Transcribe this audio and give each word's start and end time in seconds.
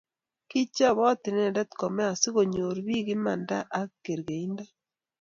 kichobot 0.49 1.21
inende 1.31 1.61
kome 1.79 2.03
asikunyoru 2.13 2.79
biik 2.87 3.07
imanda 3.17 3.57
ak 3.79 3.89
kerkeindo 4.03 4.63